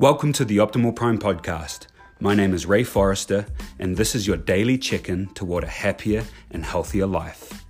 Welcome 0.00 0.32
to 0.34 0.44
the 0.44 0.58
Optimal 0.58 0.94
Prime 0.94 1.18
podcast. 1.18 1.88
My 2.20 2.32
name 2.32 2.54
is 2.54 2.66
Ray 2.66 2.84
Forrester, 2.84 3.46
and 3.80 3.96
this 3.96 4.14
is 4.14 4.28
your 4.28 4.36
daily 4.36 4.78
check 4.78 5.08
in 5.08 5.26
toward 5.34 5.64
a 5.64 5.66
happier 5.66 6.22
and 6.52 6.64
healthier 6.64 7.04
life. 7.04 7.64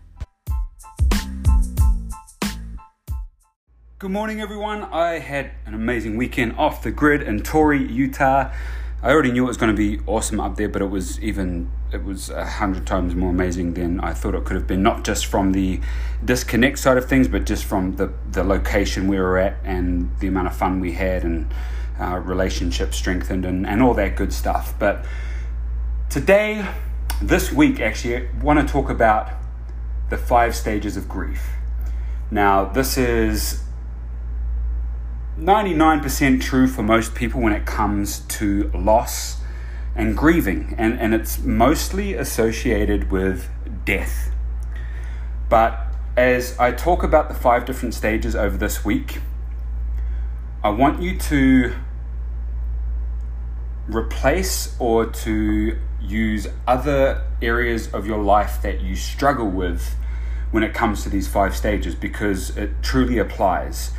Good 3.98 4.10
morning, 4.10 4.42
everyone. 4.42 4.82
I 4.84 5.20
had 5.20 5.52
an 5.64 5.72
amazing 5.72 6.18
weekend 6.18 6.54
off 6.58 6.82
the 6.82 6.90
grid 6.90 7.22
in 7.22 7.42
Torrey, 7.42 7.82
Utah. 7.90 8.52
I 9.02 9.10
already 9.10 9.32
knew 9.32 9.44
it 9.44 9.48
was 9.48 9.56
going 9.56 9.74
to 9.74 9.76
be 9.76 10.04
awesome 10.06 10.38
up 10.38 10.56
there, 10.56 10.68
but 10.68 10.82
it 10.82 10.90
was 10.90 11.18
even 11.20 11.70
it 11.94 12.04
was 12.04 12.28
a 12.28 12.44
hundred 12.44 12.86
times 12.86 13.14
more 13.14 13.30
amazing 13.30 13.72
than 13.72 14.00
I 14.00 14.12
thought 14.12 14.34
it 14.34 14.44
could 14.44 14.56
have 14.56 14.66
been. 14.66 14.82
Not 14.82 15.02
just 15.02 15.24
from 15.24 15.52
the 15.52 15.80
disconnect 16.22 16.78
side 16.78 16.98
of 16.98 17.08
things, 17.08 17.26
but 17.26 17.46
just 17.46 17.64
from 17.64 17.96
the 17.96 18.12
the 18.30 18.44
location 18.44 19.08
we 19.08 19.18
were 19.18 19.38
at 19.38 19.56
and 19.64 20.10
the 20.18 20.26
amount 20.26 20.48
of 20.48 20.54
fun 20.54 20.80
we 20.80 20.92
had 20.92 21.24
and 21.24 21.50
uh, 22.00 22.18
relationship 22.18 22.94
strengthened 22.94 23.44
and, 23.44 23.66
and 23.66 23.82
all 23.82 23.94
that 23.94 24.16
good 24.16 24.32
stuff. 24.32 24.74
But 24.78 25.04
today, 26.08 26.66
this 27.20 27.52
week, 27.52 27.80
actually, 27.80 28.16
I 28.16 28.28
want 28.42 28.66
to 28.66 28.72
talk 28.72 28.90
about 28.90 29.30
the 30.10 30.16
five 30.16 30.54
stages 30.54 30.96
of 30.96 31.08
grief. 31.08 31.50
Now, 32.30 32.64
this 32.64 32.96
is 32.96 33.62
99% 35.38 36.40
true 36.40 36.66
for 36.66 36.82
most 36.82 37.14
people 37.14 37.40
when 37.40 37.52
it 37.52 37.66
comes 37.66 38.20
to 38.20 38.70
loss 38.74 39.40
and 39.94 40.16
grieving, 40.16 40.74
and, 40.78 40.98
and 41.00 41.14
it's 41.14 41.38
mostly 41.38 42.14
associated 42.14 43.10
with 43.10 43.48
death. 43.84 44.30
But 45.48 45.86
as 46.16 46.58
I 46.58 46.72
talk 46.72 47.02
about 47.02 47.28
the 47.28 47.34
five 47.34 47.64
different 47.64 47.94
stages 47.94 48.36
over 48.36 48.56
this 48.56 48.84
week, 48.84 49.18
I 50.62 50.70
want 50.70 51.00
you 51.00 51.16
to 51.18 51.74
replace 53.88 54.76
or 54.78 55.06
to 55.06 55.78
use 56.00 56.46
other 56.66 57.22
areas 57.42 57.92
of 57.92 58.06
your 58.06 58.22
life 58.22 58.62
that 58.62 58.80
you 58.80 58.94
struggle 58.94 59.48
with 59.48 59.96
when 60.50 60.62
it 60.62 60.72
comes 60.72 61.02
to 61.02 61.08
these 61.08 61.28
five 61.28 61.56
stages 61.56 61.94
because 61.94 62.56
it 62.56 62.70
truly 62.82 63.18
applies. 63.18 63.90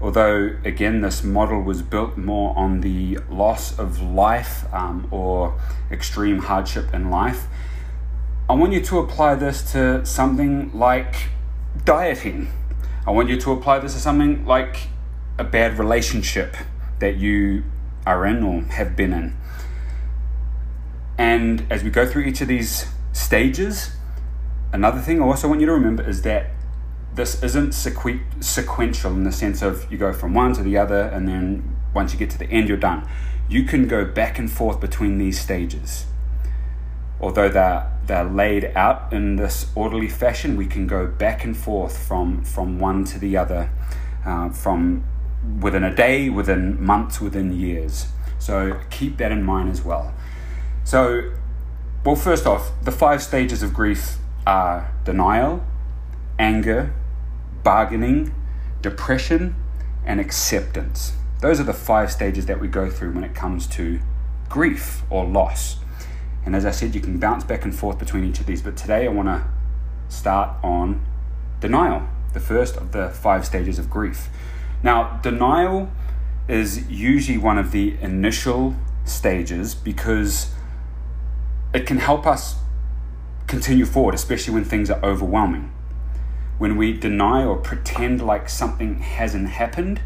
Although, 0.00 0.56
again, 0.64 1.00
this 1.00 1.24
model 1.24 1.62
was 1.62 1.80
built 1.82 2.16
more 2.16 2.56
on 2.56 2.80
the 2.82 3.18
loss 3.30 3.78
of 3.78 4.00
life 4.00 4.72
um, 4.72 5.08
or 5.10 5.58
extreme 5.90 6.40
hardship 6.40 6.92
in 6.92 7.10
life, 7.10 7.46
I 8.48 8.54
want 8.54 8.72
you 8.72 8.80
to 8.82 8.98
apply 8.98 9.36
this 9.36 9.72
to 9.72 10.04
something 10.04 10.70
like 10.76 11.30
dieting. 11.84 12.50
I 13.06 13.10
want 13.10 13.28
you 13.28 13.40
to 13.40 13.52
apply 13.52 13.78
this 13.78 13.94
to 13.94 14.00
something 14.00 14.44
like 14.44 14.88
a 15.38 15.44
bad 15.44 15.78
relationship 15.78 16.56
that 16.98 17.16
you 17.16 17.64
are 18.06 18.24
in 18.24 18.42
or 18.42 18.62
have 18.62 18.96
been 18.96 19.12
in. 19.12 19.36
And 21.18 21.66
as 21.70 21.82
we 21.82 21.90
go 21.90 22.06
through 22.06 22.22
each 22.22 22.40
of 22.40 22.48
these 22.48 22.86
stages, 23.12 23.90
another 24.72 25.00
thing 25.00 25.20
I 25.20 25.24
also 25.24 25.48
want 25.48 25.60
you 25.60 25.66
to 25.66 25.72
remember 25.72 26.08
is 26.08 26.22
that 26.22 26.50
this 27.14 27.42
isn't 27.42 27.70
sequ- 27.70 28.44
sequential 28.44 29.12
in 29.12 29.24
the 29.24 29.32
sense 29.32 29.62
of 29.62 29.90
you 29.90 29.98
go 29.98 30.12
from 30.12 30.34
one 30.34 30.52
to 30.52 30.62
the 30.62 30.76
other, 30.76 31.00
and 31.00 31.26
then 31.26 31.76
once 31.94 32.12
you 32.12 32.18
get 32.18 32.30
to 32.30 32.38
the 32.38 32.46
end, 32.50 32.68
you're 32.68 32.76
done. 32.76 33.08
You 33.48 33.64
can 33.64 33.88
go 33.88 34.04
back 34.04 34.38
and 34.38 34.50
forth 34.50 34.80
between 34.80 35.16
these 35.16 35.40
stages. 35.40 36.04
Although 37.18 37.48
they're, 37.48 37.90
they're 38.04 38.24
laid 38.24 38.66
out 38.76 39.10
in 39.12 39.36
this 39.36 39.72
orderly 39.74 40.08
fashion, 40.08 40.56
we 40.56 40.66
can 40.66 40.86
go 40.86 41.06
back 41.06 41.42
and 41.42 41.56
forth 41.56 42.06
from, 42.06 42.44
from 42.44 42.78
one 42.78 43.04
to 43.06 43.18
the 43.18 43.38
other, 43.38 43.70
uh, 44.26 44.50
from 44.50 45.04
within 45.60 45.84
a 45.84 45.94
day, 45.94 46.28
within 46.28 46.82
months, 46.82 47.20
within 47.20 47.58
years. 47.58 48.06
So 48.38 48.80
keep 48.90 49.16
that 49.18 49.32
in 49.32 49.42
mind 49.42 49.70
as 49.70 49.82
well. 49.82 50.14
So, 50.84 51.32
well, 52.04 52.16
first 52.16 52.46
off, 52.46 52.70
the 52.82 52.92
five 52.92 53.22
stages 53.22 53.62
of 53.62 53.74
grief 53.74 54.18
are 54.46 54.92
denial, 55.04 55.64
anger, 56.38 56.94
bargaining, 57.64 58.32
depression, 58.82 59.56
and 60.04 60.20
acceptance. 60.20 61.12
Those 61.40 61.58
are 61.58 61.64
the 61.64 61.74
five 61.74 62.12
stages 62.12 62.46
that 62.46 62.60
we 62.60 62.68
go 62.68 62.88
through 62.88 63.12
when 63.12 63.24
it 63.24 63.34
comes 63.34 63.66
to 63.68 64.00
grief 64.48 65.02
or 65.10 65.24
loss. 65.24 65.76
And 66.44 66.54
as 66.54 66.64
I 66.64 66.70
said, 66.70 66.94
you 66.94 67.00
can 67.00 67.18
bounce 67.18 67.42
back 67.42 67.64
and 67.64 67.74
forth 67.74 67.98
between 67.98 68.24
each 68.24 68.38
of 68.38 68.46
these, 68.46 68.62
but 68.62 68.76
today 68.76 69.06
I 69.06 69.08
want 69.08 69.28
to 69.28 69.44
start 70.08 70.56
on 70.62 71.04
denial, 71.60 72.08
the 72.32 72.40
first 72.40 72.76
of 72.76 72.92
the 72.92 73.08
five 73.08 73.44
stages 73.44 73.78
of 73.80 73.90
grief. 73.90 74.28
Now, 74.82 75.18
denial 75.22 75.90
is 76.48 76.88
usually 76.88 77.38
one 77.38 77.58
of 77.58 77.72
the 77.72 77.96
initial 78.00 78.76
stages 79.04 79.74
because 79.74 80.52
it 81.74 81.86
can 81.86 81.98
help 81.98 82.26
us 82.26 82.56
continue 83.46 83.86
forward, 83.86 84.14
especially 84.14 84.54
when 84.54 84.64
things 84.64 84.90
are 84.90 85.04
overwhelming. 85.04 85.72
When 86.58 86.76
we 86.76 86.92
deny 86.92 87.44
or 87.44 87.56
pretend 87.56 88.24
like 88.24 88.48
something 88.48 89.00
hasn't 89.00 89.48
happened, 89.48 90.00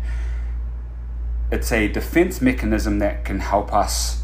it's 1.53 1.73
a 1.73 1.89
defense 1.89 2.41
mechanism 2.41 2.99
that 3.01 3.25
can 3.25 3.41
help 3.41 3.73
us 3.73 4.23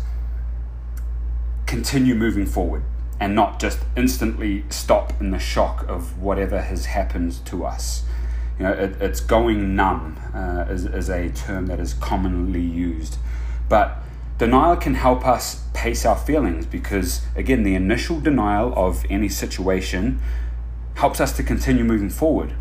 continue 1.66 2.14
moving 2.14 2.46
forward 2.46 2.82
and 3.18 3.34
not 3.34 3.58
just 3.58 3.80
instantly 3.96 4.64
stop 4.68 5.12
in 5.20 5.30
the 5.30 5.38
shock 5.38 5.84
of 5.88 6.20
whatever 6.20 6.60
has 6.62 6.86
happened 6.86 7.44
to 7.46 7.64
us. 7.64 8.04
You 8.58 8.64
know, 8.64 8.72
it, 8.72 8.96
it's 9.00 9.20
going 9.20 9.76
numb 9.76 10.18
uh, 10.34 10.64
is, 10.70 10.86
is 10.86 11.08
a 11.10 11.28
term 11.30 11.66
that 11.66 11.78
is 11.78 11.94
commonly 11.94 12.62
used. 12.62 13.18
But 13.68 13.98
denial 14.38 14.76
can 14.76 14.94
help 14.94 15.26
us 15.26 15.64
pace 15.74 16.06
our 16.06 16.16
feelings 16.16 16.66
because, 16.66 17.22
again, 17.34 17.62
the 17.64 17.74
initial 17.74 18.20
denial 18.20 18.72
of 18.74 19.04
any 19.10 19.28
situation 19.28 20.20
helps 20.94 21.20
us 21.20 21.36
to 21.36 21.42
continue 21.42 21.84
moving 21.84 22.10
forward. 22.10 22.54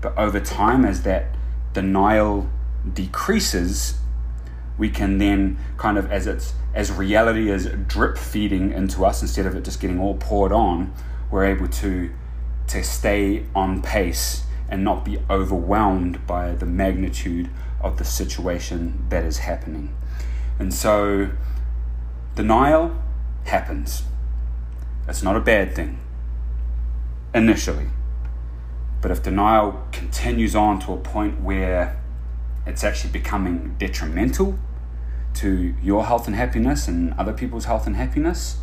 But 0.00 0.16
over 0.16 0.38
time, 0.38 0.84
as 0.84 1.02
that 1.02 1.34
denial 1.72 2.48
decreases, 2.92 3.98
we 4.78 4.90
can 4.90 5.18
then 5.18 5.58
kind 5.76 5.98
of, 5.98 6.10
as 6.10 6.26
it's 6.26 6.54
as 6.74 6.90
reality 6.90 7.50
is 7.50 7.66
drip 7.86 8.16
feeding 8.16 8.72
into 8.72 9.04
us 9.04 9.20
instead 9.20 9.44
of 9.44 9.54
it 9.54 9.64
just 9.64 9.80
getting 9.80 10.00
all 10.00 10.14
poured 10.14 10.52
on, 10.52 10.92
we're 11.30 11.44
able 11.44 11.68
to 11.68 12.10
to 12.68 12.82
stay 12.82 13.44
on 13.54 13.82
pace 13.82 14.44
and 14.72 14.82
not 14.82 15.04
be 15.04 15.18
overwhelmed 15.28 16.26
by 16.26 16.54
the 16.54 16.64
magnitude 16.64 17.50
of 17.82 17.98
the 17.98 18.04
situation 18.04 19.04
that 19.10 19.22
is 19.22 19.38
happening. 19.40 19.94
And 20.58 20.72
so, 20.72 21.30
denial 22.34 22.96
happens. 23.44 24.04
It's 25.06 25.22
not 25.22 25.36
a 25.36 25.40
bad 25.40 25.76
thing 25.76 25.98
initially. 27.34 27.88
But 29.02 29.10
if 29.10 29.22
denial 29.22 29.84
continues 29.92 30.56
on 30.56 30.80
to 30.80 30.94
a 30.94 30.96
point 30.96 31.42
where 31.42 32.00
it's 32.66 32.82
actually 32.82 33.12
becoming 33.12 33.74
detrimental 33.78 34.58
to 35.34 35.74
your 35.82 36.06
health 36.06 36.26
and 36.26 36.34
happiness 36.34 36.88
and 36.88 37.12
other 37.14 37.34
people's 37.34 37.66
health 37.66 37.86
and 37.86 37.96
happiness, 37.96 38.56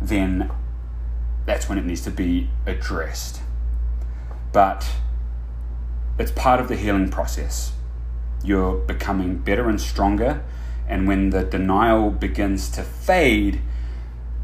then 0.00 0.52
that's 1.46 1.68
when 1.68 1.78
it 1.78 1.84
needs 1.84 2.02
to 2.02 2.12
be 2.12 2.48
addressed. 2.64 3.40
But 4.52 4.88
it's 6.18 6.30
part 6.32 6.60
of 6.60 6.68
the 6.68 6.76
healing 6.76 7.08
process. 7.08 7.72
You're 8.44 8.76
becoming 8.76 9.38
better 9.38 9.68
and 9.68 9.80
stronger, 9.80 10.42
and 10.88 11.06
when 11.06 11.30
the 11.30 11.44
denial 11.44 12.10
begins 12.10 12.68
to 12.70 12.82
fade, 12.82 13.60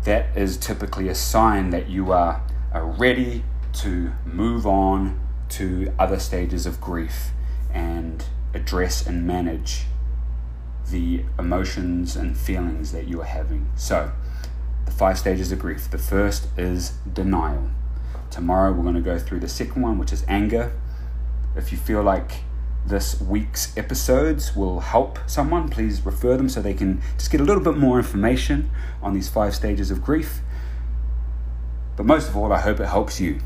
that 0.04 0.36
is 0.36 0.56
typically 0.56 1.08
a 1.08 1.14
sign 1.14 1.70
that 1.70 1.88
you 1.88 2.12
are, 2.12 2.42
are 2.72 2.86
ready 2.86 3.44
to 3.74 4.12
move 4.24 4.66
on 4.66 5.20
to 5.50 5.92
other 5.98 6.18
stages 6.18 6.66
of 6.66 6.80
grief 6.80 7.30
and 7.72 8.24
address 8.54 9.06
and 9.06 9.26
manage 9.26 9.84
the 10.90 11.24
emotions 11.38 12.16
and 12.16 12.36
feelings 12.36 12.92
that 12.92 13.06
you 13.06 13.20
are 13.20 13.26
having. 13.26 13.70
So, 13.76 14.12
the 14.86 14.90
five 14.90 15.18
stages 15.18 15.52
of 15.52 15.58
grief. 15.58 15.90
The 15.90 15.98
first 15.98 16.48
is 16.56 16.94
denial. 17.12 17.70
Tomorrow, 18.30 18.72
we're 18.72 18.82
going 18.82 18.94
to 18.94 19.00
go 19.00 19.18
through 19.18 19.40
the 19.40 19.48
second 19.48 19.82
one, 19.82 19.98
which 19.98 20.12
is 20.12 20.24
anger. 20.28 20.72
If 21.58 21.72
you 21.72 21.78
feel 21.78 22.02
like 22.02 22.44
this 22.86 23.20
week's 23.20 23.76
episodes 23.76 24.54
will 24.54 24.80
help 24.80 25.18
someone, 25.26 25.68
please 25.68 26.06
refer 26.06 26.36
them 26.36 26.48
so 26.48 26.62
they 26.62 26.72
can 26.72 27.02
just 27.16 27.30
get 27.30 27.40
a 27.40 27.44
little 27.44 27.62
bit 27.62 27.76
more 27.76 27.98
information 27.98 28.70
on 29.02 29.12
these 29.12 29.28
five 29.28 29.54
stages 29.54 29.90
of 29.90 30.02
grief. 30.02 30.40
But 31.96 32.06
most 32.06 32.28
of 32.28 32.36
all, 32.36 32.52
I 32.52 32.60
hope 32.60 32.78
it 32.78 32.86
helps 32.86 33.20
you. 33.20 33.40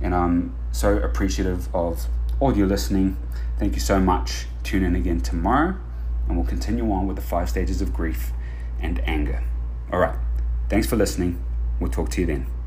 And 0.00 0.14
I'm 0.14 0.54
so 0.70 0.98
appreciative 0.98 1.74
of 1.74 2.06
all 2.38 2.56
your 2.56 2.68
listening. 2.68 3.16
Thank 3.58 3.74
you 3.74 3.80
so 3.80 3.98
much. 3.98 4.46
Tune 4.62 4.84
in 4.84 4.94
again 4.94 5.20
tomorrow, 5.20 5.76
and 6.28 6.36
we'll 6.36 6.46
continue 6.46 6.90
on 6.92 7.08
with 7.08 7.16
the 7.16 7.22
five 7.22 7.50
stages 7.50 7.82
of 7.82 7.92
grief 7.92 8.30
and 8.80 9.00
anger. 9.04 9.42
All 9.92 9.98
right. 9.98 10.16
Thanks 10.68 10.86
for 10.86 10.94
listening. 10.94 11.42
We'll 11.80 11.90
talk 11.90 12.10
to 12.10 12.20
you 12.20 12.26
then. 12.28 12.57